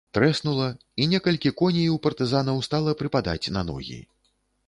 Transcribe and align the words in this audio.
Трэснула, 0.17 0.67
і 1.03 1.05
некалькі 1.11 1.51
коней 1.59 1.85
у 1.97 1.99
партызанаў 2.07 2.57
стала 2.67 2.97
прыпадаць 3.01 3.51
на 3.59 3.63
ногі. 3.71 3.99